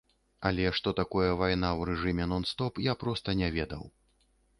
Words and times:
Але 0.49 0.63
што 0.77 0.93
такое 0.99 1.27
вайна 1.41 1.69
ў 1.79 1.81
рэжыме 1.89 2.25
нон-стоп, 2.31 2.81
я 2.87 2.97
проста 3.05 3.37
не 3.43 3.51
ведаў. 3.59 3.83